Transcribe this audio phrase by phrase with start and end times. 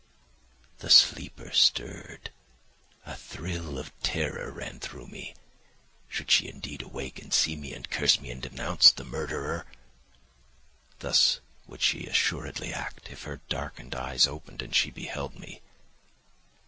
[0.79, 2.31] "The sleeper stirred;
[3.05, 5.35] a thrill of terror ran through me.
[6.09, 9.67] Should she indeed awake, and see me, and curse me, and denounce the murderer?
[11.01, 15.61] Thus would she assuredly act if her darkened eyes opened and she beheld me.